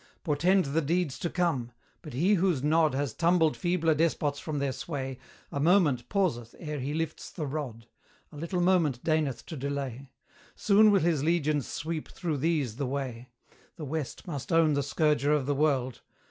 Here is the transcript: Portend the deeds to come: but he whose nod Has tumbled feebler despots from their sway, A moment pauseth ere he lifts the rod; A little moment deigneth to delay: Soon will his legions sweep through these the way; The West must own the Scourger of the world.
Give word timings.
Portend 0.23 0.65
the 0.65 0.81
deeds 0.81 1.19
to 1.19 1.29
come: 1.29 1.71
but 2.01 2.13
he 2.13 2.33
whose 2.33 2.63
nod 2.63 2.95
Has 2.95 3.13
tumbled 3.13 3.55
feebler 3.55 3.93
despots 3.93 4.39
from 4.39 4.57
their 4.57 4.71
sway, 4.71 5.19
A 5.51 5.59
moment 5.59 6.09
pauseth 6.09 6.55
ere 6.57 6.79
he 6.79 6.91
lifts 6.91 7.29
the 7.29 7.45
rod; 7.45 7.85
A 8.31 8.35
little 8.37 8.61
moment 8.61 9.03
deigneth 9.03 9.45
to 9.45 9.55
delay: 9.55 10.09
Soon 10.55 10.89
will 10.89 11.01
his 11.01 11.23
legions 11.23 11.67
sweep 11.67 12.09
through 12.09 12.37
these 12.37 12.77
the 12.77 12.87
way; 12.87 13.29
The 13.75 13.85
West 13.85 14.25
must 14.25 14.51
own 14.51 14.73
the 14.73 14.81
Scourger 14.81 15.33
of 15.33 15.45
the 15.45 15.53
world. 15.53 16.01